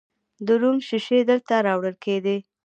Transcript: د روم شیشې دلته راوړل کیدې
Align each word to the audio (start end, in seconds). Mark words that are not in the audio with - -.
د 0.45 0.47
روم 0.61 0.77
شیشې 0.87 1.19
دلته 1.29 1.53
راوړل 1.67 1.95
کیدې 2.03 2.37